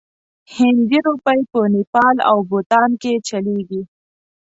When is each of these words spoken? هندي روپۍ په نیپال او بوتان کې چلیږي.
هندي 0.55 0.97
روپۍ 1.07 1.39
په 1.51 1.61
نیپال 1.73 2.15
او 2.29 2.37
بوتان 2.49 2.89
کې 3.01 3.13
چلیږي. 3.27 3.81